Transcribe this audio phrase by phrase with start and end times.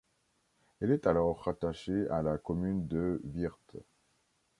[0.79, 3.59] Elle est alors rattachée à la commune de Weert.